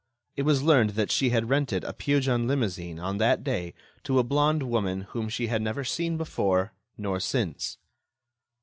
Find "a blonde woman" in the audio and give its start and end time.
4.17-5.01